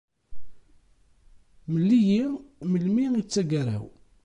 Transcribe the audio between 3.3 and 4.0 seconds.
taggara-w.